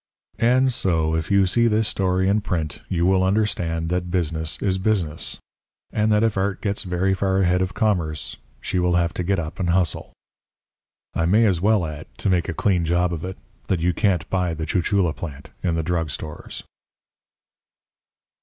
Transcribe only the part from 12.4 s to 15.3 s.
a clean job of it, that you can't buy the chuchula